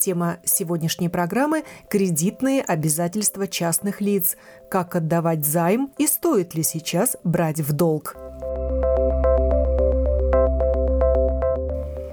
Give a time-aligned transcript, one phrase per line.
[0.00, 4.38] Тема сегодняшней программы– кредитные обязательства частных лиц.
[4.70, 8.16] Как отдавать займ и стоит ли сейчас брать в долг?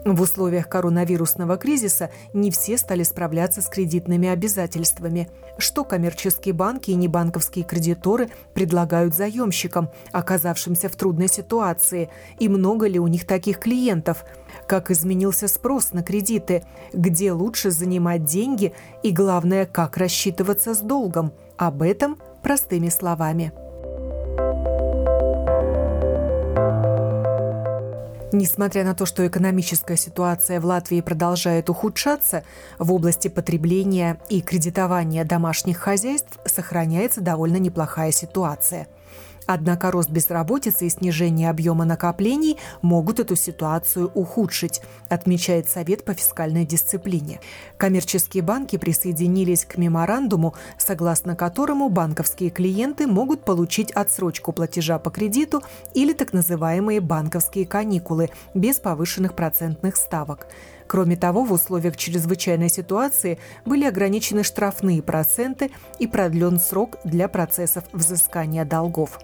[0.03, 5.29] В условиях коронавирусного кризиса не все стали справляться с кредитными обязательствами.
[5.57, 12.09] Что коммерческие банки и небанковские кредиторы предлагают заемщикам, оказавшимся в трудной ситуации,
[12.39, 14.23] и много ли у них таких клиентов?
[14.67, 16.65] Как изменился спрос на кредиты?
[16.91, 18.73] Где лучше занимать деньги?
[19.01, 21.31] И главное, как рассчитываться с долгом?
[21.55, 23.53] Об этом простыми словами.
[28.33, 32.43] Несмотря на то, что экономическая ситуация в Латвии продолжает ухудшаться,
[32.77, 38.89] в области потребления и кредитования домашних хозяйств сохраняется довольно неплохая ситуация–
[39.47, 46.65] Однако рост безработицы и снижение объема накоплений могут эту ситуацию ухудшить, отмечает Совет по фискальной
[46.65, 47.39] дисциплине.
[47.77, 55.63] Коммерческие банки присоединились к меморандуму, согласно которому банковские клиенты могут получить отсрочку платежа по кредиту
[55.93, 60.47] или так называемые банковские каникулы без повышенных процентных ставок.
[60.87, 67.85] Кроме того, в условиях чрезвычайной ситуации были ограничены штрафные проценты и продлен срок для процессов
[67.93, 69.19] взыскания долгов.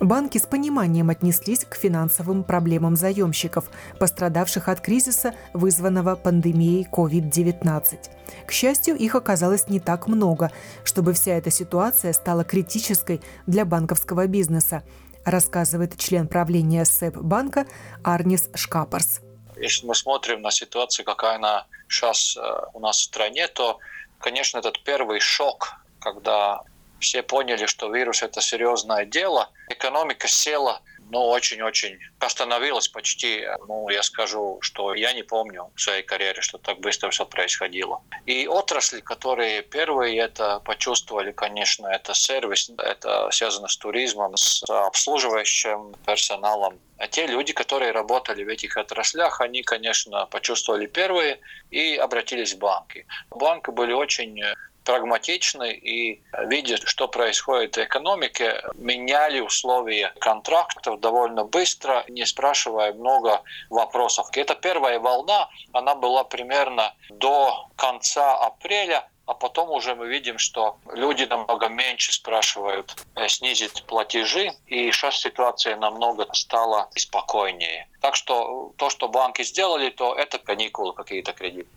[0.00, 7.98] Банки с пониманием отнеслись к финансовым проблемам заемщиков, пострадавших от кризиса, вызванного пандемией COVID-19.
[8.46, 10.50] К счастью, их оказалось не так много,
[10.84, 14.84] чтобы вся эта ситуация стала критической для банковского бизнеса,
[15.26, 17.66] рассказывает член правления СЭП банка
[18.02, 19.20] Арнис Шкапарс.
[19.58, 22.40] Если мы смотрим на ситуацию, какая она сейчас э,
[22.72, 23.78] у нас в стране, то,
[24.18, 26.62] конечно, этот первый шок, когда
[27.00, 29.50] все поняли, что вирус это серьезное дело.
[29.68, 36.02] Экономика села, ну, очень-очень остановилась почти, ну, я скажу, что я не помню в своей
[36.02, 38.00] карьере, что так быстро все происходило.
[38.26, 45.94] И отрасли, которые первые это почувствовали, конечно, это сервис, это связано с туризмом, с обслуживающим
[46.06, 46.78] персоналом.
[46.98, 51.40] А те люди, которые работали в этих отраслях, они, конечно, почувствовали первые
[51.70, 53.06] и обратились в банки.
[53.30, 54.40] Банки были очень
[54.84, 63.42] прагматичны и, видя, что происходит в экономике, меняли условия контрактов довольно быстро, не спрашивая много
[63.68, 64.28] вопросов.
[64.32, 70.78] Эта первая волна, она была примерно до конца апреля, а потом уже мы видим, что
[70.92, 77.88] люди намного меньше спрашивают э, снизить платежи, и сейчас ситуация намного стала спокойнее.
[78.00, 81.68] Так что то, что банки сделали, то это каникулы какие-то кредиты.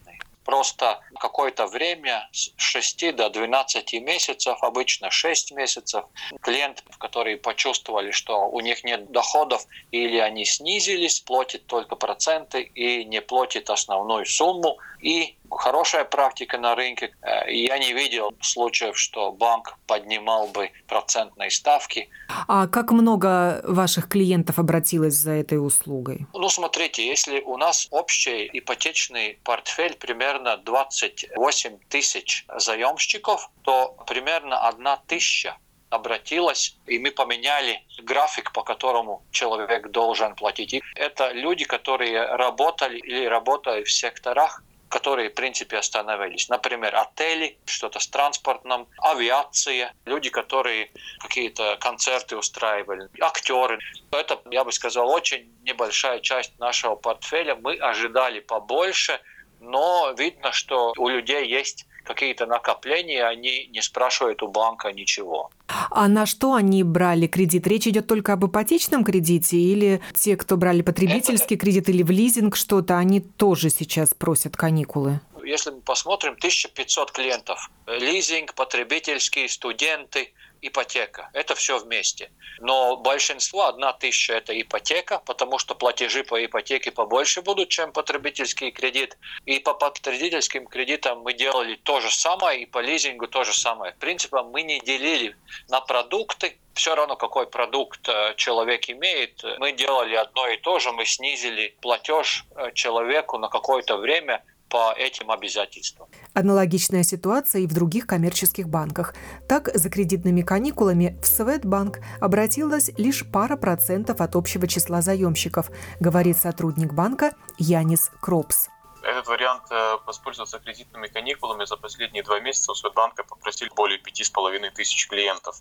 [0.43, 6.05] Просто какое-то время с 6 до 12 месяцев, обычно 6 месяцев,
[6.41, 13.05] клиенты, которые почувствовали, что у них нет доходов или они снизились, платят только проценты и
[13.05, 14.77] не платят основную сумму.
[15.01, 17.15] И хорошая практика на рынке.
[17.21, 22.09] Э, я не видел случаев, что банк поднимал бы процентные ставки.
[22.47, 26.25] А как много ваших клиентов обратилось за этой услугой?
[26.33, 34.97] Ну, смотрите, если у нас общий ипотечный портфель примерно 28 тысяч заемщиков, то примерно одна
[35.07, 35.57] тысяча
[35.93, 40.73] обратилась, и мы поменяли график, по которому человек должен платить.
[40.73, 46.49] И это люди, которые работали или работают в секторах, которые, в принципе, остановились.
[46.49, 53.79] Например, отели, что-то с транспортом, авиация, люди, которые какие-то концерты устраивали, актеры.
[54.11, 57.55] Это, я бы сказал, очень небольшая часть нашего портфеля.
[57.55, 59.19] Мы ожидали побольше,
[59.59, 65.49] но видно, что у людей есть какие-то накопления, они не спрашивают у банка ничего.
[65.89, 67.67] А на что они брали кредит?
[67.67, 71.65] Речь идет только об ипотечном кредите или те, кто брали потребительский Это...
[71.65, 75.21] кредит или в лизинг что-то, они тоже сейчас просят каникулы?
[75.43, 77.69] Если мы посмотрим, 1500 клиентов.
[77.87, 81.29] Лизинг, потребительские, студенты– ипотека.
[81.33, 82.31] Это все вместе.
[82.59, 88.71] Но большинство, одна тысяча– это ипотека, потому что платежи по ипотеке побольше будут, чем потребительский
[88.71, 89.17] кредит.
[89.45, 93.93] И по потребительским кредитам мы делали то же самое, и по лизингу то же самое.
[93.93, 95.35] В принципе, мы не делили
[95.69, 100.91] на продукты, все равно какой продукт э, человек имеет, мы делали одно и то же,
[100.91, 106.07] мы снизили платеж э, человеку на какое-то время по этим обязательствам.
[106.33, 109.13] Аналогичная ситуация и в других коммерческих банках.
[109.47, 116.37] Так, за кредитными каникулами в Светбанк обратилась лишь пара процентов от общего числа заемщиков, говорит
[116.37, 118.69] сотрудник банка Янис Кропс.
[119.03, 124.23] Этот вариант э, воспользоваться кредитными каникулами за последние два месяца у Светбанка попросили более пяти
[124.23, 125.57] с половиной тысяч клиентов.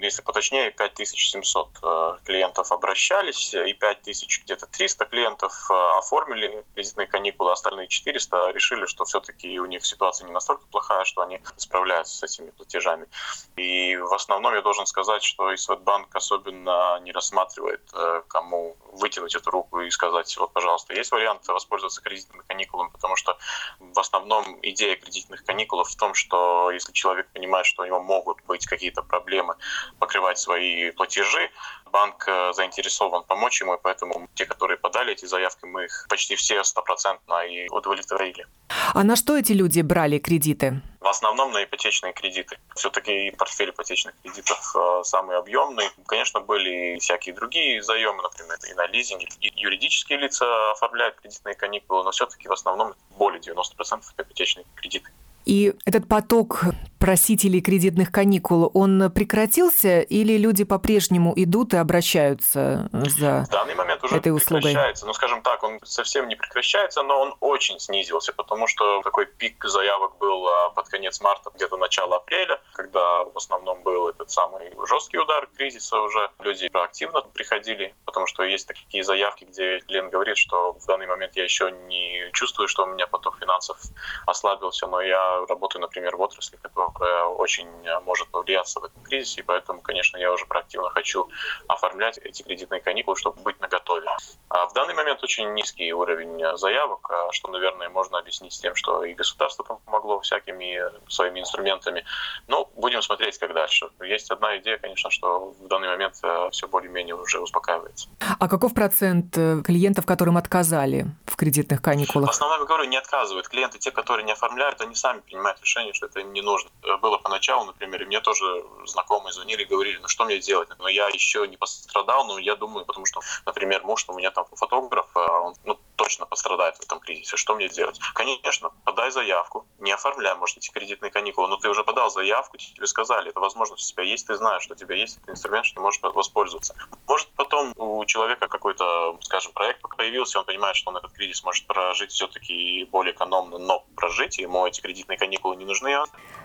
[0.00, 7.52] Если поточнее, 5700 э, клиентов обращались, и 5000 где-то 300 клиентов э, оформили кредитные каникулы,
[7.52, 12.22] остальные 400 решили, что все-таки у них ситуация не настолько плохая, что они справляются с
[12.24, 13.06] этими платежами.
[13.54, 17.82] И в основном я должен сказать, что и Светбанк особенно не рассматривает,
[18.28, 23.36] кому вытянуть эту руку и сказать, вот, пожалуйста, есть вариант воспользоваться кредитными каникулами, потому что
[23.78, 28.42] в основном идея кредитных каникул в том, что если человек понимает, что у него могут
[28.46, 29.54] быть какие-то проблемы
[29.98, 31.50] покрывать свои платежи,
[31.92, 36.36] банк э, заинтересован помочь ему, и поэтому те, которые подали эти заявки, мы их почти
[36.36, 38.46] все стопроцентно и удовлетворили.
[38.94, 40.82] А на что эти люди брали кредиты?
[41.02, 42.58] В основном на ипотечные кредиты.
[42.76, 45.86] Все-таки портфель ипотечных кредитов э, самый объемный.
[46.06, 49.22] Конечно, были и всякие другие заемы, например, и на лизинг.
[49.40, 55.10] И юридические лица оформляют кредитные каникулы, но все-таки в основном более 90% ипотечные кредиты.
[55.44, 56.62] И этот поток
[57.02, 64.04] просителей кредитных каникул, он прекратился или люди по-прежнему идут и обращаются за В данный момент
[64.04, 64.62] уже этой услугой?
[64.62, 65.06] прекращается.
[65.06, 69.64] Ну, скажем так, он совсем не прекращается, но он очень снизился, потому что такой пик
[69.64, 74.72] заявок был а, под конец марта, где-то начало апреля, когда в основном был этот самый
[74.86, 76.30] жесткий удар кризиса уже.
[76.38, 81.34] Люди проактивно приходили, потому что есть такие заявки, где клиент говорит, что в данный момент
[81.34, 83.76] я еще не чувствую, что у меня поток финансов
[84.24, 89.02] ослабился, но я работаю, например, в отрасли, которая которая очень э, может повлияться в этом
[89.02, 91.28] кризисе, и поэтому, конечно, я уже проактивно хочу
[91.68, 94.06] оформлять эти кредитные каникулы, чтобы быть наготове.
[94.48, 98.74] А в данный момент очень низкий уровень э, заявок, а что, наверное, можно объяснить тем,
[98.74, 102.04] что и государство помогло всякими э, своими инструментами.
[102.46, 103.88] Но будем смотреть, как дальше.
[104.02, 106.16] Есть одна идея, конечно, что в данный момент
[106.52, 108.08] все более-менее уже успокаивается.
[108.38, 109.34] А каков процент
[109.64, 112.28] клиентов, которым отказали в кредитных каникулах?
[112.28, 113.48] В основном, я говорю, не отказывают.
[113.48, 116.70] Клиенты, те, которые не оформляют, они сами принимают решение, что это им не нужно
[117.00, 118.44] было поначалу, например, и мне тоже
[118.86, 120.68] знакомые звонили, говорили, ну что мне делать?
[120.78, 124.46] Но я еще не пострадал, но я думаю, потому что, например, муж у меня там
[124.52, 127.36] фотограф, а он ну, точно пострадает в этом кризисе.
[127.36, 128.00] Что мне делать?
[128.14, 132.86] Конечно, подай заявку, не оформляй, может, эти кредитные каникулы, но ты уже подал заявку, тебе
[132.86, 135.76] сказали, это возможность у тебя есть, ты знаешь, что у тебя есть этот инструмент, что
[135.76, 136.74] ты можешь воспользоваться.
[137.06, 141.66] Может, потом у человека какой-то, скажем, проект появился, он понимает, что он этот кризис может
[141.66, 145.92] прожить все-таки более экономно, но прожить, ему эти кредитные каникулы не нужны.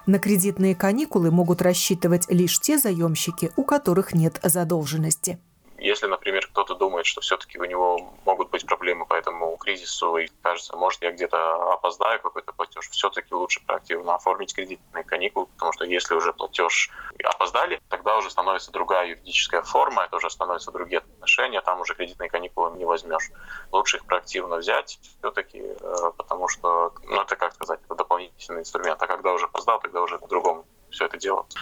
[0.07, 5.37] На кредитные каникулы могут рассчитывать лишь те заемщики, у которых нет задолженности.
[5.77, 10.27] Если, например, кто-то думает, что все-таки у него могут быть проблемы по этому кризису, и
[10.41, 15.85] кажется, может, я где-то опоздаю какой-то платеж, все-таки лучше проактивно оформить кредитные каникулы, потому что
[15.85, 16.89] если уже платеж
[17.23, 22.29] опоздали, тогда уже становится другая юридическая форма, это уже становятся другие отношения, там уже кредитные
[22.29, 23.29] каникулы не возьмешь.
[23.71, 29.01] Лучше их проактивно взять все-таки, э, потому что, ну, это, как сказать, это дополнительный инструмент,
[29.01, 30.65] а когда уже опоздал, тогда уже по-другому
[30.97, 31.55] все это делать.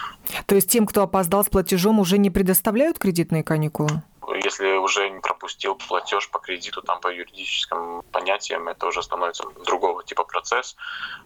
[0.46, 4.02] То есть тем, кто опоздал с платежом, уже не предоставляют кредитные каникулы?
[4.46, 10.04] Если уже не пропустил платеж по кредиту, там по юридическим понятиям, это уже становится другого
[10.04, 10.76] типа процесс.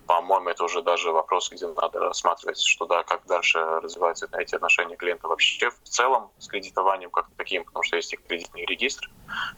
[0.08, 4.96] По-моему, это уже даже вопрос, где надо рассматривать, что да, как дальше развиваются эти отношения
[4.96, 9.10] клиента вообще в целом с кредитованием как таким, потому что есть и кредитный регистр,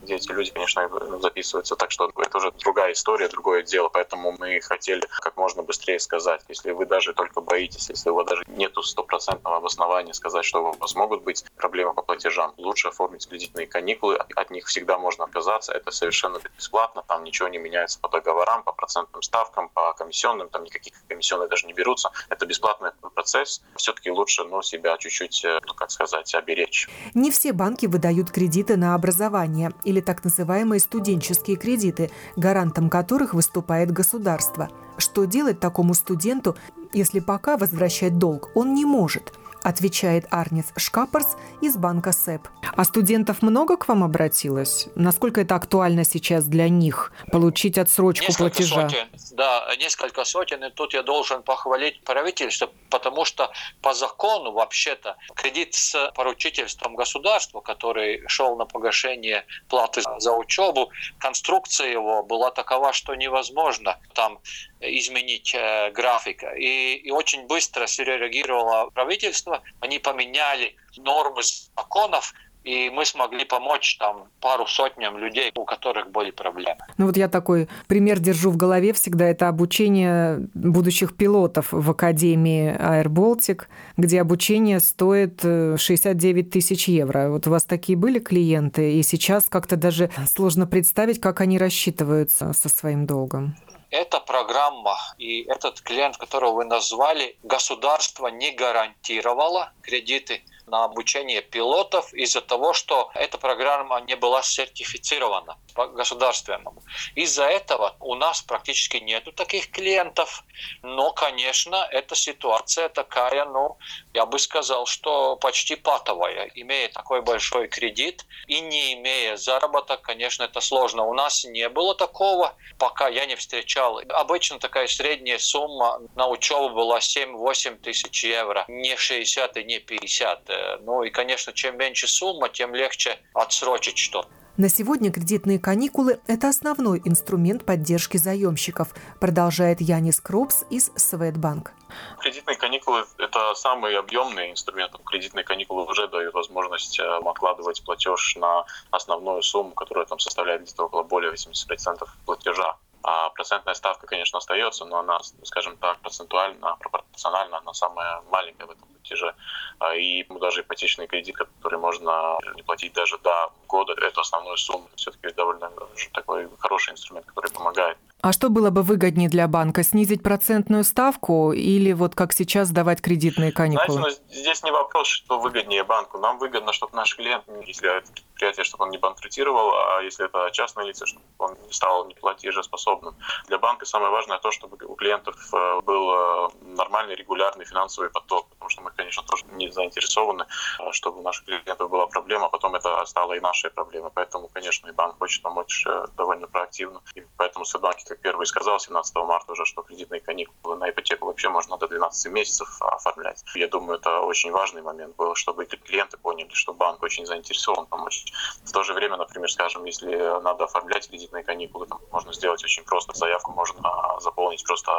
[0.01, 1.75] где эти люди, конечно, записываются.
[1.75, 3.89] Так что это уже другая история, другое дело.
[3.89, 8.27] Поэтому мы хотели как можно быстрее сказать, если вы даже только боитесь, если у вас
[8.27, 13.29] даже нету стопроцентного обоснования сказать, что у вас могут быть проблемы по платежам, лучше оформить
[13.51, 18.10] кредитные каникулы, от них всегда можно отказаться, это совершенно бесплатно, там ничего не меняется по
[18.10, 23.62] договорам, по процентным ставкам, по комиссионным, там никаких комиссионных даже не берутся, это бесплатный процесс,
[23.75, 26.89] все-таки лучше ну, себя чуть-чуть, э, ну, как сказать, оберечь.
[27.13, 33.91] Не все банки выдают кредиты на образование или так называемые студенческие кредиты, гарантом которых выступает
[33.91, 34.70] государство.
[34.98, 36.55] Что делать такому студенту,
[36.93, 42.47] если пока возвращать долг он не может– отвечает Арнис Шкапарс из банка СЭП.
[42.75, 44.87] А студентов много к вам обратилось?
[44.95, 48.89] Насколько это актуально сейчас для них, получить отсрочку несколько платежа?
[48.89, 53.51] Сотен, да, несколько сотен, и тут я должен похвалить правительство, потому что
[53.81, 61.91] по закону вообще-то кредит с поручительством государства, который шел на погашение платы за учебу, конструкция
[61.91, 64.39] его была такова, что невозможно там
[64.81, 66.43] изменить э, график.
[66.57, 69.61] И, и очень быстро среагировало правительство.
[69.79, 72.33] Они поменяли нормы законов
[72.63, 76.77] и мы смогли помочь там пару сотням людей, у которых были проблемы.
[76.97, 82.75] Ну вот я такой пример держу в голове всегда, это обучение будущих пилотов в Академии
[83.07, 83.63] Baltic,
[83.97, 87.29] где обучение стоит 69 э, тысяч евро.
[87.29, 92.53] Вот у вас такие были клиенты, и сейчас как-то даже сложно представить, как они рассчитываются
[92.53, 93.55] со своим долгом.
[93.91, 102.13] Эта программа и этот клиент, которого вы назвали, государство не гарантировало кредиты на обучение пилотов
[102.13, 106.81] из-за того, что эта программа не была сертифицирована по государственному.
[107.15, 110.43] Из-за этого у нас практически нету таких клиентов,
[110.81, 113.77] но, конечно, эта ситуация такая, ну,
[114.13, 116.49] я бы сказал, что почти патовая.
[116.55, 121.03] Имея такой большой кредит и не имея заработок, конечно, это сложно.
[121.03, 123.99] У нас не было такого, пока я не встречал.
[124.09, 130.60] Обычно такая средняя сумма на учебу была 7-8 тысяч евро, не 60 и не 50.
[130.81, 134.29] Ну и, конечно, чем меньше сумма, тем легче отсрочить что-то.
[134.57, 141.71] На сегодня кредитные каникулы– это основной инструмент поддержки заемщиков, продолжает Янис Кропс из Светбанк.
[142.19, 144.91] Кредитные каникулы– это самый объемный инструмент.
[145.05, 150.83] Кредитные каникулы уже дают возможность э, откладывать платеж на основную сумму, которая там составляет где-то
[150.83, 152.75] около более 80% платежа.
[153.03, 158.71] А процентная ставка, конечно, остается, но она, скажем так, процентуально, пропорционально, она самая маленькая в
[158.71, 159.34] этом платеже.
[159.79, 164.88] А, и даже ипотечный кредит, который можно не платить даже до года, эту основную сумму,
[164.96, 165.72] все-таки довольно
[166.13, 167.98] такой хороший инструмент, который помогает.
[168.22, 169.81] А что было бы выгоднее для банка?
[169.84, 173.98] Снизить процентную ставку или вот как сейчас давать кредитные каникулы?
[173.98, 176.20] Знаете, ну, здесь не вопрос, что выгоднее банку.
[176.20, 180.50] Нам выгодно, чтобы наш клиент, если это предприятие, чтобы он не банкротировал, а если это
[180.51, 183.15] частное лицо, чтобы он не стал неплатежеспособным.
[183.48, 188.50] Для банка самое важное то, чтобы у клиентов э, был э, нормальный, регулярный финансовый поток,
[188.50, 190.45] потому что мы, конечно, тоже не заинтересованы,
[190.79, 194.12] э, чтобы у наших клиентов была проблема, а потом это стало и нашей проблемой.
[194.13, 195.86] Поэтому, конечно, и банк хочет помочь
[196.17, 197.01] довольно проактивно.
[197.15, 201.50] И поэтому Сбербанк как первый сказал 17 марта уже, что кредитные каникулы на ипотеку вообще
[201.50, 203.43] можно до 12 месяцев оформлять.
[203.55, 208.25] Я думаю, это очень важный момент был, чтобы клиенты поняли, что банк очень заинтересован помочь.
[208.63, 212.83] В то же время, например, скажем, если надо оформлять кредитные каникулы, там можно сделать очень
[212.83, 213.13] просто.
[213.13, 214.91] Заявку можно заполнить просто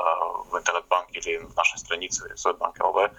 [0.50, 3.10] в интернет-банке или в нашей странице Светбанк ЛВ.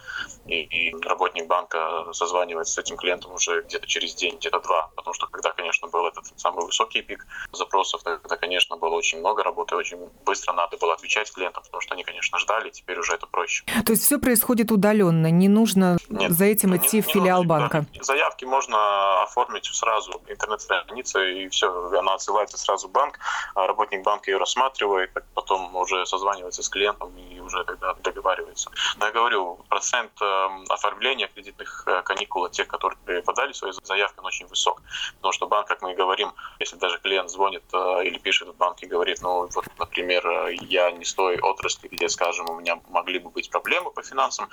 [0.45, 4.91] И, и работник банка созванивается с этим клиентом уже где-то через день, где-то два.
[4.95, 9.43] Потому что когда, конечно, был этот самый высокий пик запросов, тогда, конечно, было очень много
[9.43, 13.27] работы, очень быстро надо было отвечать клиентам, потому что они, конечно, ждали, теперь уже это
[13.27, 13.63] проще.
[13.85, 17.47] То есть все происходит удаленно, не нужно Нет, за этим идти не, в филиал не
[17.47, 17.85] банка?
[18.01, 21.67] Заявки можно оформить сразу, интернет-страница, и все,
[21.97, 23.19] она отсылается сразу в банк,
[23.55, 28.71] а работник банка ее рассматривает, потом уже созванивается с клиентом и уже тогда договаривается.
[28.97, 30.11] Но я говорю, процент
[30.53, 34.81] эм, оформления кредитных э, каникул, тех, которые подали свои заявки, он очень высок.
[35.15, 38.81] Потому что банк, как мы говорим, если даже клиент звонит э, или пишет в банк
[38.83, 43.29] и говорит, ну вот например, я не с отрасли, где, скажем, у меня могли бы
[43.29, 44.49] быть проблемы по финансам,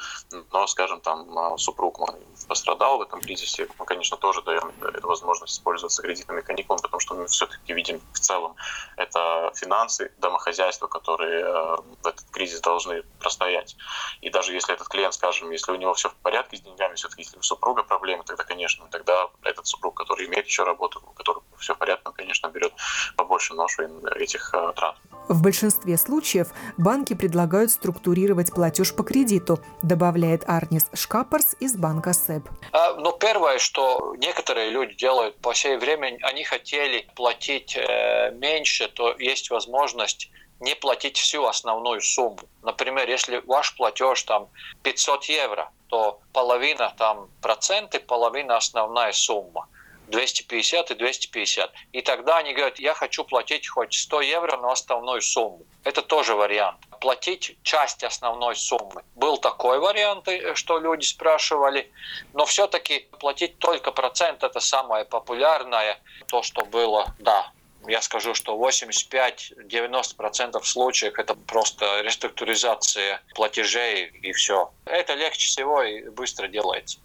[0.52, 2.14] но, скажем, там супруг мой
[2.48, 7.14] пострадал в этом кризисе, мы, конечно, тоже даем эту возможность использоваться кредитными каникулами, потому что
[7.14, 8.54] мы все-таки видим в целом
[8.96, 13.76] это финансы домохозяйства, которые э, в этот кризис должны простоять.
[14.20, 17.22] И даже если этот клиент, скажем, если у него все в порядке с деньгами, все-таки
[17.22, 21.42] если у супруга проблемы, тогда, конечно, тогда этот супруг, который имеет еще работу, у которого
[21.58, 22.72] все в порядке, он, конечно, берет
[23.16, 23.82] побольше ношу
[24.16, 24.96] этих э, трат.
[25.28, 32.48] В большинстве случаев банки предлагают структурировать платеж по кредиту, добавляет Арнис Шкапарс из банка СЭБ.
[32.72, 38.88] А, ну, первое, что некоторые люди делают по сей время, они хотели платить э, меньше,
[38.88, 40.30] то есть возможность
[40.60, 42.40] не платить всю основную сумму.
[42.62, 44.48] Например, если ваш платеж там
[44.82, 49.66] 500 евро, то половина там проценты, половина основная сумма.
[50.10, 51.72] 250 и 250.
[51.92, 55.62] И тогда они говорят, я хочу платить хоть 100 евро на основную сумму.
[55.84, 56.78] Это тоже вариант.
[57.00, 59.02] Платить часть основной суммы.
[59.14, 61.90] Был такой вариант, э, что люди спрашивали,
[62.34, 67.50] но все-таки платить только процент– это самое популярное, то, что было, да,
[67.88, 74.70] я скажу, что 85-90% случаев это просто реструктуризация платежей и все.
[74.84, 76.98] Это легче всего и быстро делается.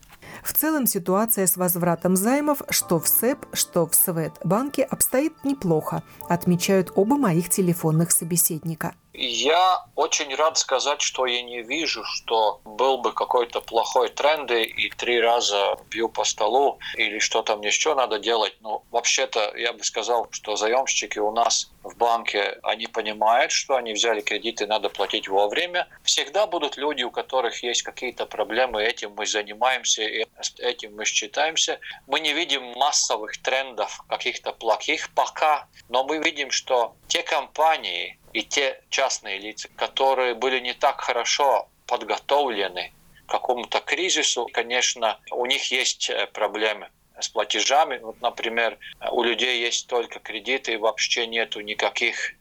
[0.43, 6.91] В целом ситуация с возвратом займов что в СЭП, что в Светбанке обстоит неплохо, отмечают
[6.95, 8.93] оба моих телефонных собеседника.
[9.17, 14.89] Я очень рад сказать, что я не вижу, что был бы какой-то плохой тренд и
[14.89, 18.55] три раза бью по столу или что там еще надо делать.
[18.59, 23.93] Но вообще-то я бы сказал, что заемщики у нас в банке, они понимают, что они
[23.93, 25.87] взяли кредиты, надо платить вовремя.
[26.03, 30.03] Всегда будут люди, у которых есть какие-то проблемы, этим мы занимаемся,
[30.57, 31.79] этим мы считаемся.
[32.07, 38.43] Мы не видим массовых трендов каких-то плохих пока, но мы видим, что те компании и
[38.43, 42.91] те частные лица, которые были не так хорошо подготовлены
[43.25, 47.97] к какому-то кризису, конечно, у них есть э, проблемы с платежами.
[47.99, 48.77] Вот, например,
[49.09, 52.33] у людей есть только кредиты и вообще нету никаких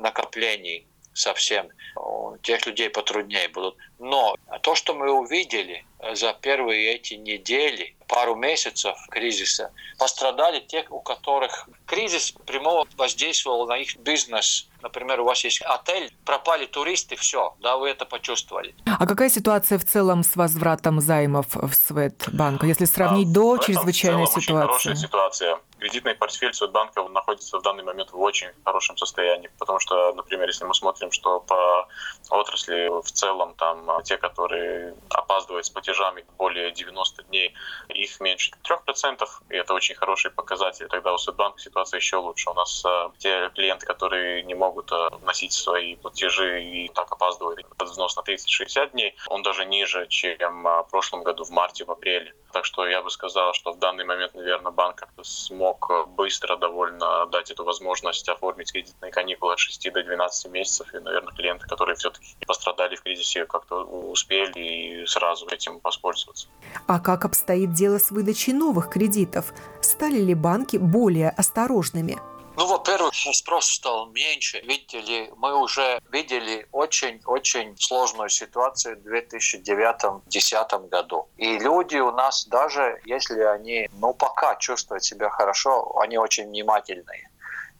[0.00, 1.68] накоплений совсем.
[1.94, 3.76] У тех людей потруднее будут.
[3.98, 11.00] Но то, что мы увидели за первые эти недели, пару месяцев кризиса, пострадали те, у
[11.00, 14.68] которых кризис прямо воздействовал на их бизнес.
[14.82, 18.74] Например, у вас есть отель, пропали туристы, все, да, вы это почувствовали.
[18.86, 24.26] А какая ситуация в целом с возвратом займов в Светбанк, если сравнить а, до чрезвычайной
[24.26, 24.38] ситуации?
[24.38, 29.78] Очень хорошая ситуация кредитный портфель Светбанка находится в данный момент в очень хорошем состоянии, потому
[29.80, 31.86] что, например, если мы смотрим, что по
[32.30, 37.54] отрасли в целом там те, которые опаздывают с платежами более 90 дней,
[37.88, 40.86] их меньше 3%, и это очень хороший показатель.
[40.88, 42.50] Тогда у Светбанка ситуация еще лучше.
[42.50, 47.66] У нас э, те клиенты, которые не могут э, вносить свои платежи и так опаздывают
[47.76, 51.90] под взнос на 30-60 дней, он даже ниже, чем в прошлом году в марте, в
[51.90, 52.34] апреле.
[52.52, 57.50] Так что я бы сказал, что в данный момент, наверное, банк смог быстро довольно дать
[57.50, 60.94] эту возможность оформить кредитные каникулы от 6 до 12 месяцев.
[60.94, 66.48] И, наверное, клиенты, которые все-таки пострадали в кризисе, как-то успели и сразу этим воспользоваться.
[66.86, 69.52] А как обстоит дело с выдачей новых кредитов?
[69.80, 72.18] Стали ли банки более осторожными?
[72.56, 74.60] Ну, во-первых, спрос стал меньше.
[74.60, 81.28] Видите ли, мы уже видели очень-очень сложную ситуацию в 2009-2010 году.
[81.36, 87.28] И люди у нас, даже если они, ну, пока чувствуют себя хорошо, они очень внимательные.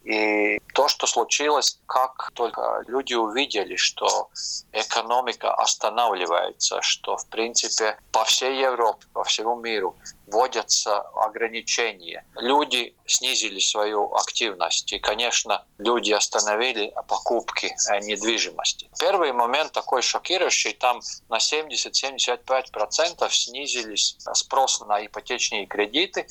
[0.04, 4.28] И то, что случилось, как только люди увидели, что
[4.72, 9.96] экономика останавливается, что, в принципе, по всей Европе, по всему миру
[10.26, 12.26] вводятся ограничения.
[12.36, 14.92] Люди снизили свою активность.
[14.92, 18.90] И, конечно, люди остановили покупки недвижимости.
[18.98, 26.26] Первый момент такой шокирующий, там на 70-75% снизились спрос на ипотечные кредиты,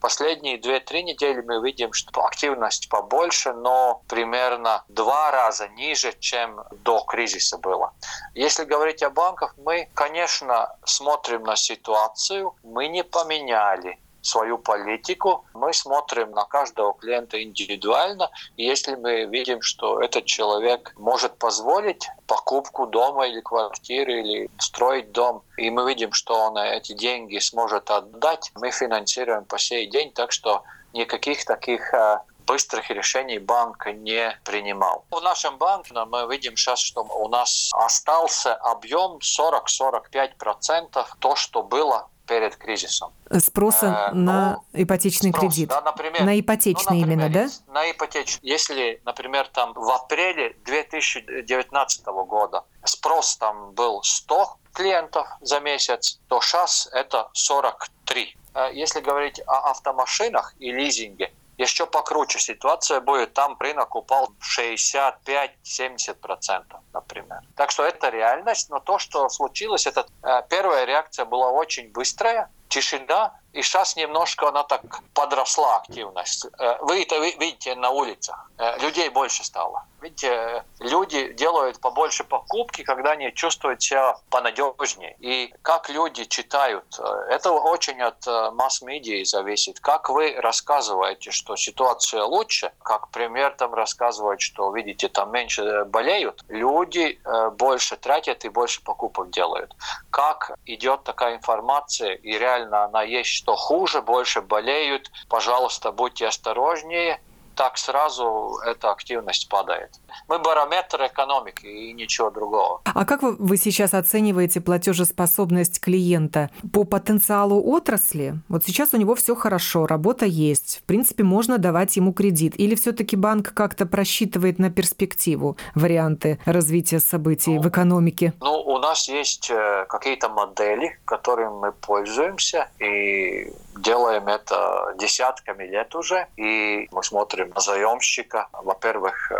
[0.00, 7.00] Последние 2-3 недели мы видим, что активность побольше, но примерно два раза ниже, чем до
[7.00, 7.92] кризиса было.
[8.34, 15.44] Если говорить о банках, мы, конечно, смотрим на ситуацию, мы не поменяли свою политику.
[15.54, 18.30] Мы смотрим на каждого клиента индивидуально.
[18.56, 25.12] И если мы видим, что этот человек может позволить покупку дома или квартиры, или строить
[25.12, 30.12] дом, и мы видим, что он эти деньги сможет отдать, мы финансируем по сей день.
[30.12, 35.04] Так что никаких таких э, быстрых решений банк не принимал.
[35.10, 42.08] В нашем банке мы видим сейчас, что у нас остался объем 40-45% то, что было
[42.28, 43.12] перед кризисом.
[43.40, 45.68] Спроса э, на ну, ипотечный спрос, кредит.
[45.70, 47.72] Да, например, на ипотечный ну, например, именно, да?
[47.72, 48.48] На ипотечный.
[48.48, 56.40] Если, например, там в апреле 2019 года спрос там был 100 клиентов за месяц, то
[56.40, 58.36] сейчас это 43.
[58.54, 66.64] Э, если говорить о автомашинах и лизинге, еще покруче ситуация будет, там рынок упал 65-70%,
[66.92, 67.40] например.
[67.56, 72.48] Так что это реальность, но то, что случилось, это э, первая реакция была очень быстрая,
[72.68, 74.82] тишина, и сейчас немножко она так
[75.14, 76.46] подросла активность.
[76.58, 78.50] Э, вы это видите на улицах.
[78.58, 79.84] Э, людей больше стало.
[80.00, 85.16] Видите, люди делают побольше покупки, когда они чувствуют себя понадежнее.
[85.18, 89.80] И как люди читают, э, это очень от масс-медиа зависит.
[89.80, 96.44] Как вы рассказываете, что ситуация лучше, как пример там рассказывать, что, видите, там меньше болеют,
[96.48, 97.20] люди
[97.52, 99.74] больше тратят и больше покупок делают.
[100.10, 107.20] Как идет такая информация, и реально она есть, что хуже, больше болеют, пожалуйста, будьте осторожнее,
[107.58, 109.90] так сразу эта активность падает.
[110.28, 112.80] Мы барометр экономики и ничего другого.
[112.84, 118.34] А как вы, вы сейчас оцениваете платежеспособность клиента по потенциалу отрасли?
[118.48, 122.54] Вот сейчас у него все хорошо, работа есть, в принципе можно давать ему кредит.
[122.56, 128.34] Или все-таки банк как-то просчитывает на перспективу варианты развития событий ну, в экономике?
[128.40, 135.94] Ну, у нас есть э, какие-то модели, которыми мы пользуемся, и делаем это десятками лет
[135.94, 138.48] уже, и мы смотрим на заемщика.
[138.52, 139.32] Во-первых,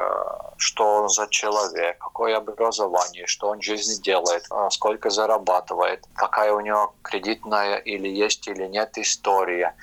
[0.56, 6.60] что он за человек, какое образование, что он в жизни делает, сколько зарабатывает, какая у
[6.60, 9.74] него кредитная или есть или нет история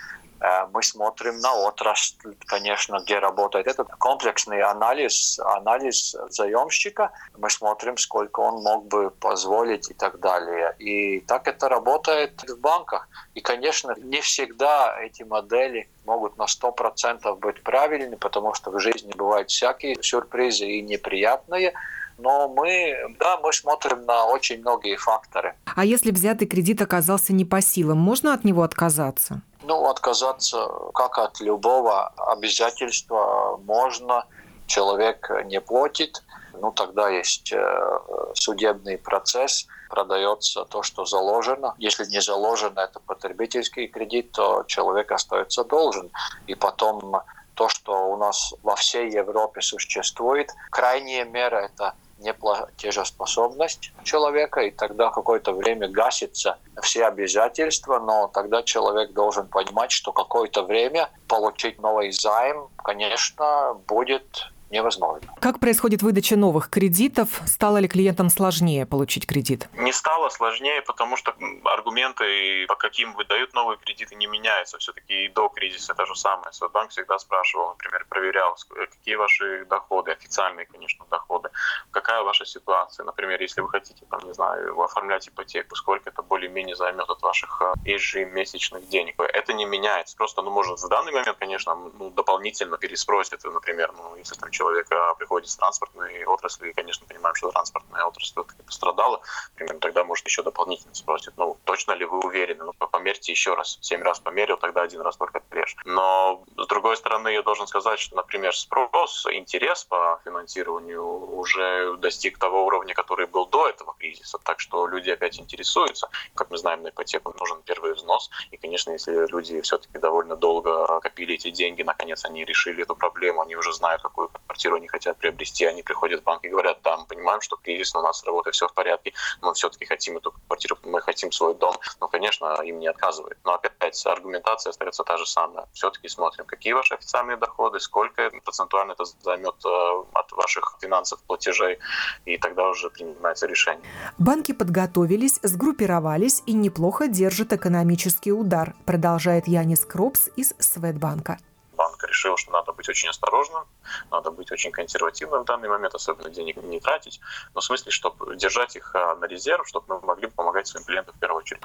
[0.72, 3.68] мы смотрим на отрасль, конечно, где работает.
[3.68, 7.12] Это комплексный анализ, анализ заемщика.
[7.38, 10.76] Мы смотрим, сколько он мог бы позволить и так далее.
[10.80, 13.08] И так это работает в банках.
[13.34, 19.12] И, конечно, не всегда эти модели могут на 100% быть правильными, потому что в жизни
[19.16, 21.74] бывают всякие сюрпризы и неприятные
[22.18, 25.56] но мы, да, мы смотрим на очень многие факторы.
[25.76, 29.42] А если взятый кредит оказался не по силам, можно от него отказаться?
[29.64, 34.26] Ну, отказаться как от любого обязательства можно.
[34.68, 36.24] Человек не платит,
[36.60, 38.00] ну тогда есть э,
[38.34, 41.76] судебный процесс, продается то, что заложено.
[41.78, 46.10] Если не заложено это потребительский кредит, то человек остается должен.
[46.48, 47.22] И потом
[47.54, 55.10] то, что у нас во всей Европе существует, крайняя мера– это неплатежеспособность человека, и тогда
[55.10, 62.12] какое-то время гасится все обязательства, но тогда человек должен понимать, что какое-то время получить новый
[62.12, 65.28] займ, конечно, будет невозможно.
[65.40, 67.42] Как происходит выдача новых кредитов?
[67.46, 69.70] Стало ли клиентам сложнее получить кредит?
[69.74, 74.78] Не стало сложнее, потому что аргументы, по каким выдают новые кредиты, не меняются.
[74.78, 76.52] Все-таки и до кризиса то же самое.
[76.52, 78.56] Свобанк всегда спрашивал, например, проверял,
[78.90, 81.50] какие ваши доходы, официальные, конечно, доходы,
[81.92, 83.06] какая ваша ситуация.
[83.06, 87.62] Например, если вы хотите, там, не знаю, оформлять ипотеку, сколько это более-менее займет от ваших
[87.62, 89.16] э, ежемесячных денег.
[89.20, 90.16] Это не меняется.
[90.18, 95.14] Просто, ну, может, в данный момент, конечно, ну, дополнительно переспросит, например, ну, если там человека
[95.18, 99.22] приходит с транспортной отрасли, и, конечно, понимаем, что транспортная отрасль пострадала,
[99.56, 102.66] примерно тогда, может, еще дополнительно спросит, ну, точно ли вы уверены?
[102.66, 103.78] Ну, померьте еще раз.
[103.82, 105.76] Семь раз померил, тогда один раз только отрежь.
[105.86, 112.40] Но, с другой стороны, я должен сказать, что, например, спрос, интерес по финансированию уже достиг
[112.40, 114.40] того уровня, который был до этого кризиса.
[114.44, 116.10] Так что люди опять интересуются.
[116.34, 118.30] Как мы знаем, на ипотеку нужен первый взнос.
[118.52, 123.42] И, конечно, если люди все-таки довольно долго копили эти деньги, наконец они решили эту проблему,
[123.42, 126.98] они уже знают, какую квартиру они хотят приобрести, они приходят в банк и говорят, да,
[126.98, 130.78] мы понимаем, что кризис, у нас работа, все в порядке, мы все-таки хотим эту квартиру,
[130.84, 131.76] мы хотим свой дом.
[132.00, 133.38] Но, конечно, им не отказывают.
[133.44, 135.68] Но опять аргументация остается та же самая.
[135.74, 141.80] Все-таки смотрим, какие ваши официальные доходы, сколько процентуально это займет э, от ваших финансов, платежей,
[142.26, 143.84] и тогда уже принимается решение.
[144.18, 151.38] Банки подготовились, сгруппировались и неплохо держат экономический удар, продолжает Янис Кропс из Светбанка
[151.76, 153.64] банк решил, что надо быть очень осторожным,
[154.12, 157.20] надо быть очень консервативным в данный момент, особенно денег не тратить,
[157.54, 161.16] но в смысле, чтобы держать их а, на резерв, чтобы мы могли помогать своим клиентам
[161.16, 161.62] в первую очередь.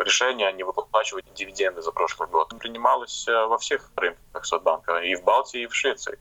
[0.00, 5.24] Решение не выплачивать дивиденды за прошлый год принималось а, во всех рынках Сотбанка, и в
[5.24, 6.18] Балтии, и в Швеции.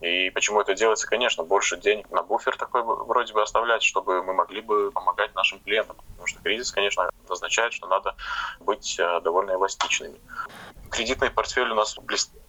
[0.00, 1.06] И почему это делается?
[1.06, 5.60] Конечно, больше денег на буфер такой вроде бы оставлять, чтобы мы могли бы помогать нашим
[5.60, 5.96] клиентам.
[5.96, 8.14] Потому что кризис, конечно, означает, что надо
[8.60, 10.20] быть а, довольно эластичными.
[10.90, 11.96] Кредитный портфель у нас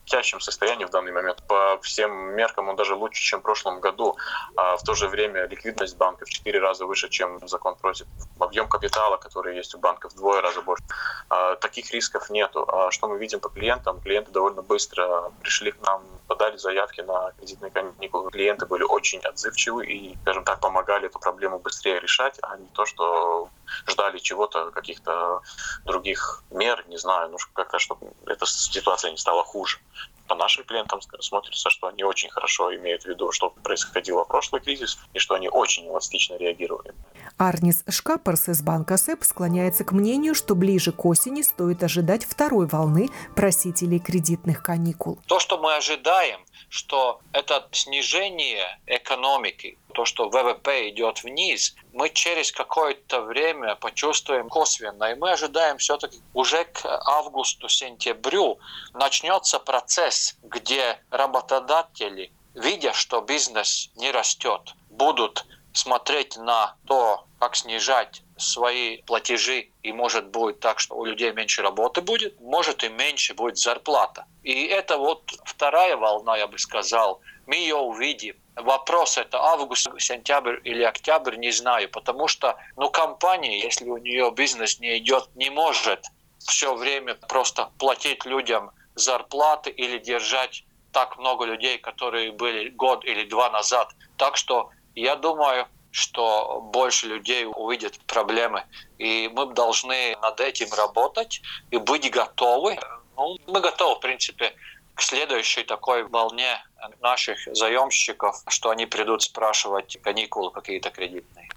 [0.08, 1.44] блестящем состоянии в данный момент.
[1.48, 4.16] По всем меркам он даже лучше, чем в прошлом году.
[4.56, 8.08] А в то же время ликвидность банка в 4 раза выше, чем закон просит.
[8.40, 10.84] Объем капитала, который есть у банка, в двое раза больше.
[11.30, 12.66] А, таких рисков нету.
[12.68, 14.00] А что мы видим по клиентам?
[14.02, 18.32] Клиенты довольно быстро пришли к нам, подали заявки на кредитные каникулы.
[18.32, 22.86] Клиенты были очень отзывчивы и, скажем так, помогали эту проблему быстрее решать, а не то,
[22.86, 23.50] что
[23.88, 25.42] ждали чего-то, каких-то
[25.86, 29.80] других мер, не знаю, ну как-то, чтобы эта ситуация не стала хуже.
[30.28, 34.62] По нашим клиентам смотрится, что они очень хорошо имеют в виду, что происходило в прошлый
[34.62, 36.94] кризис, и что они очень эластично реагировали.
[37.38, 42.68] Арнис Шкаперс из банка СЭП склоняется к мнению, что ближе к осени стоит ожидать второй
[42.68, 45.20] волны просителей кредитных каникул.
[45.28, 52.52] То, что мы ожидаем, что это снижение экономики, то, что ВВП идет вниз, мы через
[52.52, 55.06] какое-то время почувствуем косвенно.
[55.06, 58.60] И мы ожидаем все-таки уже к августу-сентябрю
[58.94, 68.24] начнется процесс, где работодатели, видя, что бизнес не растет, будут смотреть на то, как снижать
[68.38, 73.34] свои платежи, и может будет так, что у людей меньше работы будет, может и меньше
[73.34, 74.26] будет зарплата.
[74.44, 78.36] И это вот вторая волна, я бы сказал, мы ее увидим.
[78.56, 84.32] Вопрос это август, сентябрь или октябрь, не знаю, потому что ну, компания, если у нее
[84.32, 86.06] бизнес не идет, не может
[86.40, 93.26] все время просто платить людям зарплаты или держать так много людей, которые были год или
[93.26, 93.94] два назад.
[94.18, 98.64] Так что я думаю, что больше людей увидят проблемы.
[98.98, 102.78] И мы должны над этим работать и быть готовы.
[103.16, 104.54] Ну, мы готовы, в принципе,
[104.94, 106.64] к следующей такой волне
[107.02, 111.50] наших заемщиков, что они придут спрашивать каникулы какие-то кредитные.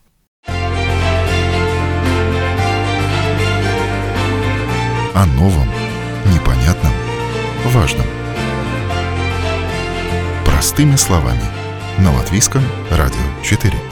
[5.15, 5.69] О новом,
[6.27, 6.93] непонятном,
[7.67, 8.07] важном.
[10.47, 11.43] Простыми словами.
[11.99, 13.90] На Латвийском радио 4.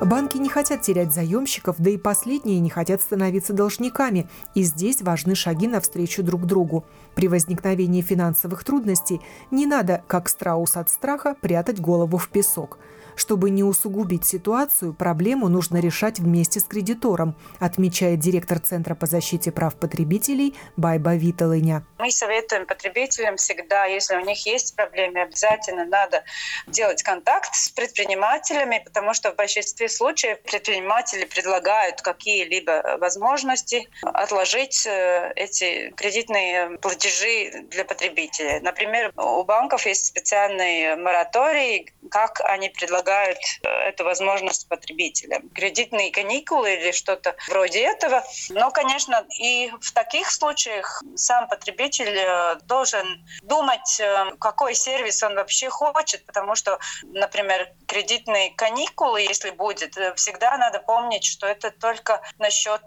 [0.00, 4.28] Банки не хотят терять заемщиков, да и последние не хотят становиться должниками.
[4.54, 6.84] И здесь важны шаги навстречу друг другу.
[7.16, 12.78] При возникновении финансовых трудностей не надо, как страус от страха, прятать голову в песок–
[13.18, 19.50] чтобы не усугубить ситуацию, проблему нужно решать вместе с кредитором, отмечает директор Центра по защите
[19.50, 21.84] прав потребителей Байба Виталыня.
[21.98, 26.22] Мы советуем потребителям всегда, если у них есть проблемы, обязательно надо
[26.66, 35.32] делать контакт с предпринимателями, потому что в большинстве случаев предприниматели предлагают какие-либо возможности отложить э,
[35.34, 38.60] эти кредитные платежи для потребителей.
[38.60, 45.48] Например, у банков есть специальный мораторий, как они предлагают предлагают э, эту возможность потребителям.
[45.50, 48.22] Кредитные каникулы или что-то вроде этого.
[48.50, 55.34] Но, конечно, и в таких случаях сам потребитель э, должен думать, э, какой сервис он
[55.34, 62.20] вообще хочет, потому что, например, кредитные каникулы, если будет, всегда надо помнить, что это только
[62.38, 62.82] насчет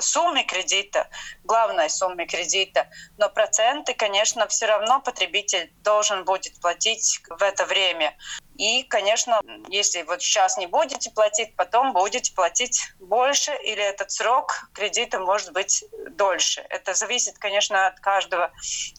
[0.00, 1.08] суммы кредита,
[1.44, 2.88] главной суммы кредита.
[3.18, 8.14] Но проценты, конечно, все равно потребитель должен будет платить в это время.
[8.56, 14.68] И, конечно, если вот сейчас не будете платить, потом будете платить больше, или этот срок
[14.72, 16.64] кредита может быть дольше.
[16.70, 18.52] Это зависит, конечно, от каждого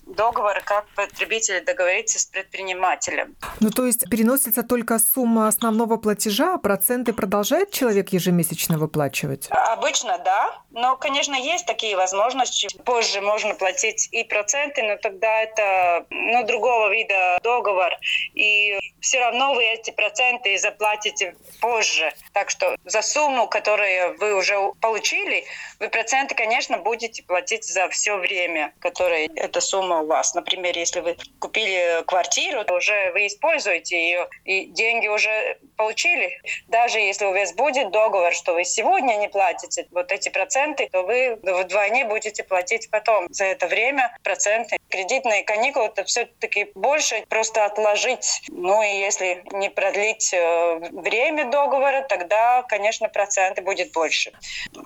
[0.05, 3.35] договора, как потребитель договорится с предпринимателем.
[3.59, 9.47] Ну, то есть переносится только сумма основного платежа, а проценты продолжает человек ежемесячно выплачивать?
[9.49, 10.61] Обычно, да.
[10.71, 12.67] Но, конечно, есть такие возможности.
[12.83, 17.91] Позже можно платить и проценты, но тогда это ну, другого вида договор.
[18.33, 22.13] И все равно вы эти проценты заплатите позже.
[22.33, 25.45] Так что за сумму, которую вы уже получили,
[25.79, 30.33] вы проценты, конечно, будете платить за все время, которое эта сумма у вас.
[30.35, 36.41] Например, если вы купили квартиру, то уже вы используете ее, и деньги уже получили.
[36.67, 41.03] Даже если у вас будет договор, что вы сегодня не платите вот эти проценты, то
[41.03, 44.77] вы вдвойне будете платить потом за это время проценты.
[44.89, 48.41] Кредитные каникулы это все-таки больше просто отложить.
[48.49, 54.31] Ну и если не продлить э, время договора, тогда, конечно, проценты будет больше.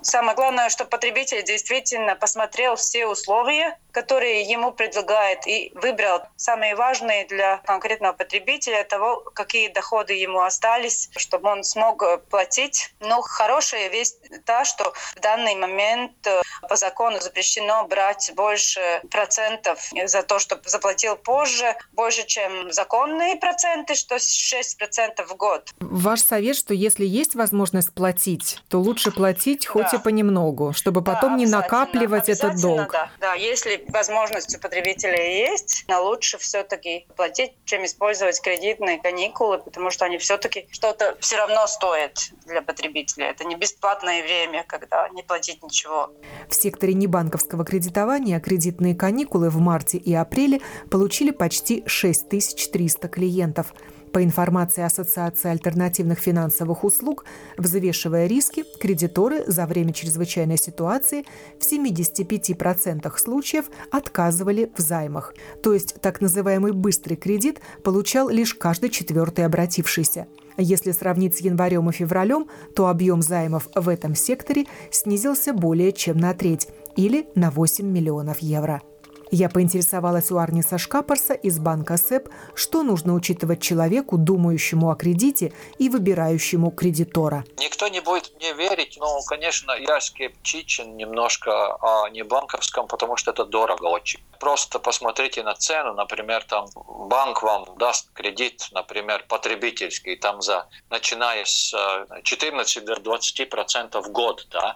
[0.01, 7.25] Самое главное, что потребитель действительно посмотрел все условия, которые ему предлагает, и выбрал самые важные
[7.25, 12.93] для конкретного потребителя того, какие доходы ему остались, чтобы он смог платить.
[12.99, 19.79] Но хорошая весть та, что в данный момент э, по закону запрещено брать больше процентов
[20.05, 25.69] за то, что заплатил позже, больше, чем законные проценты, что 6% в год.
[25.79, 29.97] Ваш совет, что если есть возможность платить, то лучше платить хоть да.
[29.97, 32.91] и понемногу, чтобы потом да, не накапливать этот долг.
[32.91, 33.11] Да.
[33.19, 39.89] да, если возможность у потребителя есть, но лучше все-таки платить, чем использовать кредитные каникулы, потому
[39.89, 43.29] что они все-таки что-то все равно стоят для потребителя.
[43.29, 46.11] Это не бесплатное время, когда не платить ничего.
[46.49, 53.73] В секторе небанковского кредитования кредитные каникулы в марте и апреле получили почти 6300 клиентов–
[54.11, 57.25] по информации Ассоциации альтернативных финансовых услуг,
[57.57, 61.25] взвешивая риски, кредиторы за время чрезвычайной ситуации
[61.59, 65.33] в 75% случаев отказывали в займах.
[65.63, 70.27] То есть так называемый быстрый кредит получал лишь каждый четвертый обратившийся.
[70.61, 76.17] Если сравнить с январем и февралем, то объем займов в этом секторе снизился более чем
[76.17, 76.67] на треть
[76.97, 78.81] или на 8 миллионов евро.
[79.31, 85.53] Я поинтересовалась у Арниса Шкапарса из банка СЭП, что нужно учитывать человеку, думающему о кредите
[85.77, 87.45] и выбирающему кредитора.
[87.59, 93.45] Никто не будет мне верить, но, конечно, я скептичен немножко о небанковском, потому что это
[93.45, 94.19] дорого очень.
[94.39, 101.45] Просто посмотрите на цену, например, там банк вам даст кредит, например, потребительский, там за, начиная
[101.45, 101.75] с
[102.23, 104.75] 14 э, до 20 процентов в год, да,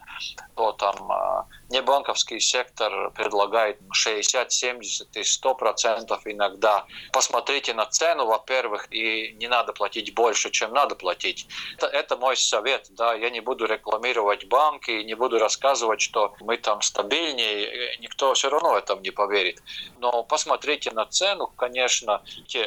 [0.55, 6.85] то там э, небанковский сектор предлагает 60, 70 и 100 процентов иногда.
[7.11, 11.47] Посмотрите на цену, во-первых, и не надо платить больше, чем надо платить.
[11.77, 16.57] Это, это мой совет, да, я не буду рекламировать банки, не буду рассказывать, что мы
[16.57, 19.61] там стабильнее, никто все равно этом не поверит.
[19.97, 22.21] Но посмотрите на цену, конечно,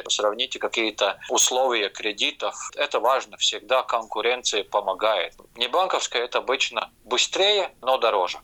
[0.09, 2.55] сравните какие-то условия кредитов.
[2.75, 5.33] Это важно, всегда конкуренция помогает.
[5.55, 8.39] Не банковская это обычно быстрее, но дороже.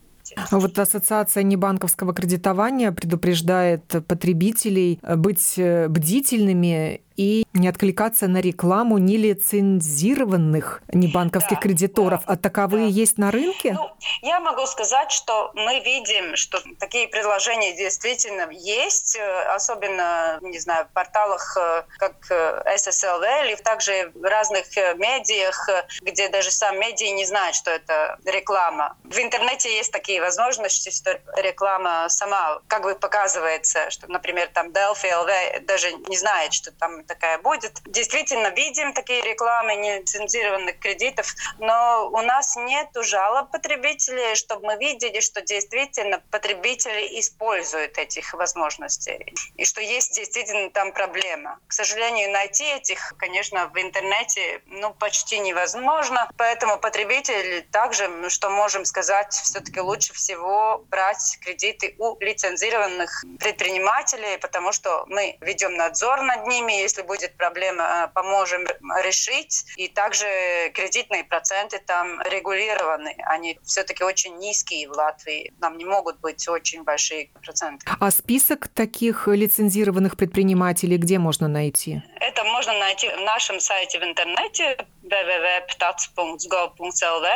[0.51, 11.57] Вот Ассоциация небанковского кредитования предупреждает потребителей быть бдительными и не откликаться на рекламу нелицензированных небанковских
[11.57, 12.21] да, кредиторов.
[12.25, 12.91] Да, а таковые да.
[12.91, 13.73] есть на рынке?
[13.73, 13.89] Ну,
[14.21, 19.17] я могу сказать, что мы видим, что такие предложения действительно есть,
[19.53, 25.69] особенно, не знаю, в порталах э, как SSLV э, или также в разных э, медиах,
[26.01, 28.97] где даже сам медиа не знает, что это реклама.
[29.03, 35.11] В интернете есть такие возможности, что реклама сама как бы показывается, что, например, там Delphi
[35.11, 37.79] LV даже не знает, что там такая будет.
[37.85, 45.19] Действительно, видим такие рекламы нелицензированных кредитов, но у нас нет жалоб потребителей, чтобы мы видели,
[45.19, 51.59] что действительно потребители используют этих возможностей и что есть действительно там проблема.
[51.67, 58.85] К сожалению, найти этих, конечно, в интернете ну, почти невозможно, поэтому потребители также, что можем
[58.85, 66.45] сказать, все-таки лучше всего брать кредиты у лицензированных предпринимателей, потому что мы ведем надзор над
[66.47, 68.65] ними, если будет проблема, э, поможем
[69.03, 69.65] решить.
[69.77, 70.25] И также
[70.73, 73.15] кредитные проценты там регулированы.
[73.25, 75.51] Они все-таки очень низкие в Латвии.
[75.59, 77.85] Нам не могут быть очень большие проценты.
[77.99, 82.03] А список таких лицензированных предпринимателей где можно найти?
[82.19, 87.27] Это можно найти в нашем сайте в интернете www.ptats.gov.lv,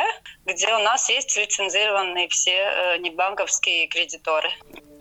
[0.46, 4.50] где у нас есть лицензированные все э, небанковские кредиторы.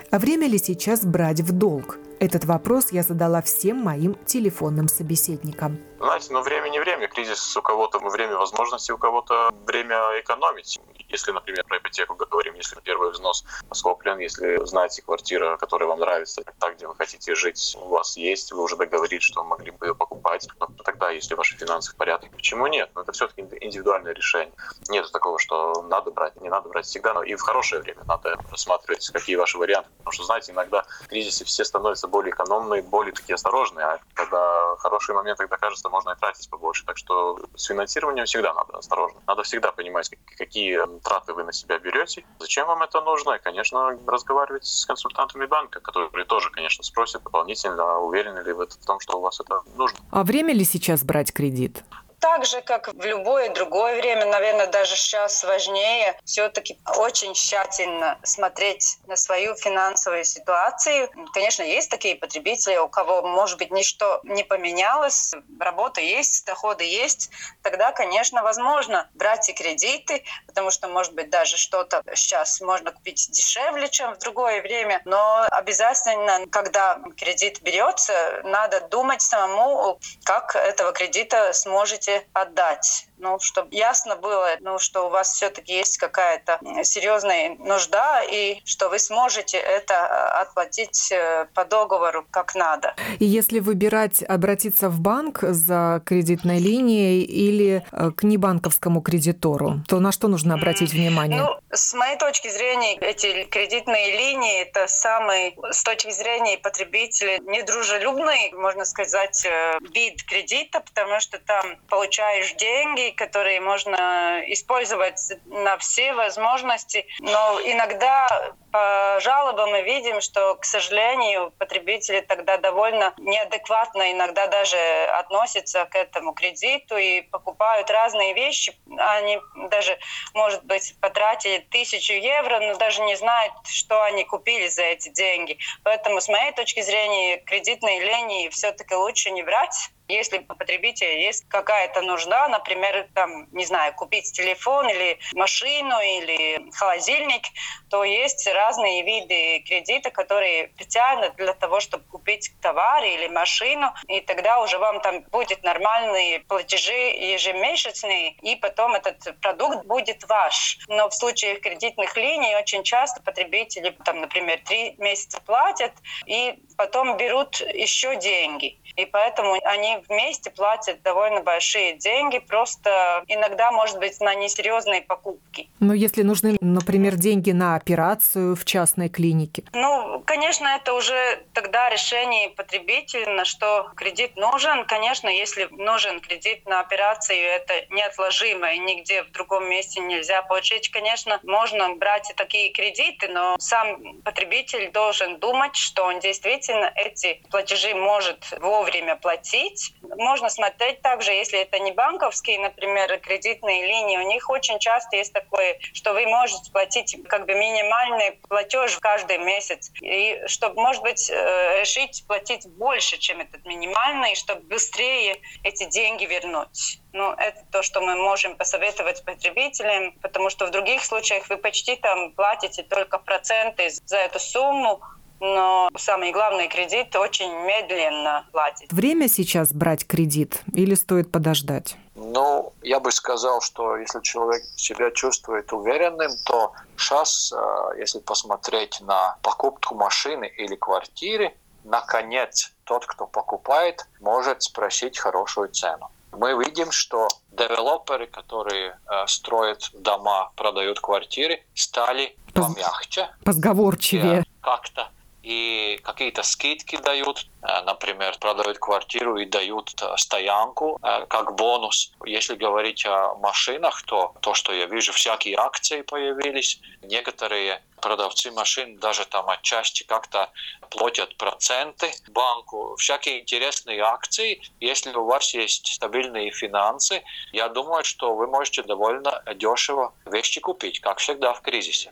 [0.10, 2.00] А время ли сейчас брать в долг?
[2.20, 5.80] Этот вопрос я задала всем моим телефонным собеседникам.
[6.00, 7.08] Знаете, ну время не время.
[7.08, 10.80] Кризис у кого-то время возможности, у кого-то время экономить.
[11.10, 16.44] Если, например, про ипотеку говорим, если первый взнос скоплен, если знаете квартира, которая вам нравится,
[16.60, 19.96] так, где вы хотите жить, у вас есть, вы уже договорились, что могли бы ее
[19.96, 22.90] покупать, но тогда, если ваши финансы в порядке, почему нет?
[22.94, 24.54] Но ну, это все-таки индивидуальное решение.
[24.90, 28.38] Нет такого, что надо брать, не надо брать всегда, но и в хорошее время надо
[28.52, 29.90] рассматривать, какие ваши варианты.
[29.98, 34.76] Потому что, знаете, иногда в кризисе все становятся более экономные, более такие осторожные, а когда
[34.78, 36.86] хорошие моменты, тогда кажется, можно и тратить побольше.
[36.86, 39.21] Так что с финансированием всегда надо осторожно.
[39.28, 43.97] Надо всегда понимать, какие траты вы на себя берете, зачем вам это нужно, и, конечно,
[44.06, 49.17] разговаривать с консультантами банка, которые тоже, конечно, спросят дополнительно, уверены ли вы в том, что
[49.17, 50.00] у вас это нужно.
[50.12, 51.84] А время ли сейчас брать кредит?
[52.19, 58.97] Так же, как в любое другое время, наверное, даже сейчас важнее все-таки очень тщательно смотреть
[59.06, 61.10] на свою финансовую ситуацию.
[61.34, 67.30] Конечно, есть такие потребители, у кого, может быть, ничто не поменялось, работа есть, доходы есть,
[67.62, 73.30] тогда, конечно, возможно брать и кредиты, потому что, может быть, даже что-то сейчас можно купить
[73.32, 80.91] дешевле, чем в другое время, но обязательно, когда кредит берется, надо думать самому, как этого
[80.93, 86.60] кредита сможете можете отдать ну, чтобы ясно было, ну, что у вас все-таки есть какая-то
[86.84, 92.95] серьезная нужда, и что вы сможете это э, отплатить э, по договору как надо.
[93.19, 99.99] И если выбирать обратиться в банк за кредитной линией или э, к небанковскому кредитору, то
[99.99, 101.41] на что нужно обратить внимание?
[101.41, 108.51] Ну, с моей точки зрения, эти кредитные линии— это самый, с точки зрения потребителя, недружелюбный,
[108.53, 109.47] можно сказать,
[109.93, 117.06] вид кредита, потому что там получаешь деньги, которые можно использовать на все возможности.
[117.20, 118.28] Но иногда
[118.72, 124.78] по жалобам мы видим, что, к сожалению, потребители тогда довольно неадекватно иногда даже
[125.17, 128.78] относятся к этому кредиту и покупают разные вещи.
[128.98, 129.39] Они
[129.70, 129.98] даже,
[130.34, 135.58] может быть, потратили тысячу евро, но даже не знают, что они купили за эти деньги.
[135.84, 141.48] Поэтому, с моей точки зрения, кредитные линии все-таки лучше не брать Если у потребителя есть
[141.50, 147.43] какая-то нужда, например, там, не знаю, купить телефон или машину или холодильник,
[147.89, 154.22] то есть разные виды кредита, которые специально для того, чтобы купить товар или машину, и
[154.22, 160.80] тогда уже вам там будет нормальные платежи ежемесячные, и потом этот продукт будет ваш.
[160.88, 165.91] Но в случае кредитных линий очень часто потребители, там, например, три месяца платят,
[166.26, 168.78] и потом берут еще деньги.
[168.96, 175.70] И поэтому они вместе платят довольно большие деньги, просто иногда, может быть, на несерьезные покупки.
[175.80, 179.64] Но если нужны, например, деньги на операцию в частной клинике?
[179.74, 184.86] Ну, конечно, это уже тогда решение потребителя, на что кредит нужен.
[184.86, 190.89] Конечно, если нужен кредит на операцию, это неотложимо, и нигде в другом месте нельзя получить.
[190.89, 197.41] Конечно, можно брать и такие кредиты, но сам потребитель должен думать, что он действительно эти
[197.50, 199.87] платежи может вовремя платить.
[200.02, 205.34] Можно смотреть также, если это не банковские, например, кредитные линии, у них очень часто есть
[205.34, 209.92] такое, что вы можете платить как бы минимальный платеж каждый месяц.
[210.02, 216.26] И чтобы, может быть, э, решить платить больше, чем этот минимальный, чтобы быстрее эти деньги
[216.26, 217.00] вернуть.
[217.14, 221.96] Ну, это то, что мы можем посоветовать потребителям, потому что в других случаях вы почти
[221.96, 225.02] там платите только проценты за эту сумму,
[225.40, 228.92] но самый главный кредит очень медленно платит.
[228.92, 231.96] Время сейчас брать кредит или стоит подождать?
[232.16, 239.00] Ну, я бы сказал, что если человек себя чувствует уверенным, то сейчас, э, если посмотреть
[239.02, 246.10] на покупку машины или квартиры, наконец тот, кто покупает, может спросить хорошую цену.
[246.32, 253.30] Мы видим, что девелоперы, которые э, строят дома, продают квартиры, стали помягче.
[253.44, 254.44] Позговорчивее.
[254.62, 255.10] Как-то
[255.48, 262.12] и какие-то скидки дают, э, например, продают квартиру и дают э, стоянку э, как бонус.
[262.26, 266.82] Если говорить о машинах, то то, что я вижу, всякие акции появились.
[267.02, 270.52] Некоторые продавцы машин даже там отчасти как-то
[270.89, 272.98] платят проценты банку.
[272.98, 274.62] Всякие интересные акции.
[274.82, 277.24] Если у вас есть стабильные финансы,
[277.54, 282.12] я думаю, что вы можете довольно дешево вещи купить, как всегда в кризисе.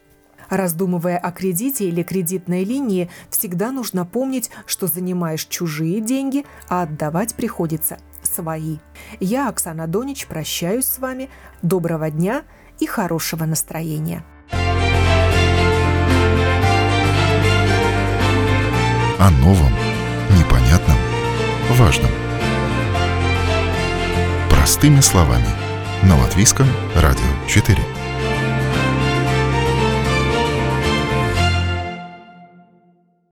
[0.50, 7.36] Раздумывая о кредите или кредитной линии, всегда нужно помнить, что занимаешь чужие деньги, а отдавать
[7.36, 8.78] приходится свои.
[9.20, 11.30] Я, Оксана Донич, прощаюсь с вами.
[11.62, 12.43] Доброго дня
[12.80, 14.24] и хорошего настроения.
[19.18, 19.72] О новом,
[20.38, 20.98] непонятном,
[21.72, 22.12] важном.
[24.50, 25.48] Простыми словами.
[26.04, 27.95] На Латвийском радио 4.